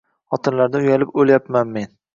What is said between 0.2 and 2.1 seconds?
Xotinlardan uyalib o‘lyapman men.